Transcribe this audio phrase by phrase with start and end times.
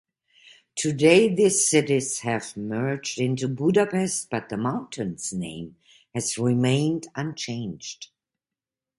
[0.75, 5.75] Today, these cities have merged into Budapest, but the mountain's name
[6.15, 8.07] has remained unchanged.